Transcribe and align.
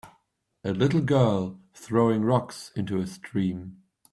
A 0.63 0.71
little 0.71 1.01
girl 1.01 1.59
throwing 1.75 2.23
rocks 2.23 2.71
into 2.75 2.97
a 2.97 3.05
stream. 3.05 3.83